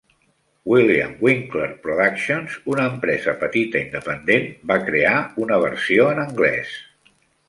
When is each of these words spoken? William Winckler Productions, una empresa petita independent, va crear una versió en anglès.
William 0.69 1.11
Winckler 1.25 1.67
Productions, 1.83 2.55
una 2.75 2.85
empresa 2.93 3.35
petita 3.43 3.81
independent, 3.87 4.47
va 4.71 4.79
crear 4.87 5.13
una 5.45 5.61
versió 5.65 6.09
en 6.15 6.23
anglès. 6.25 6.73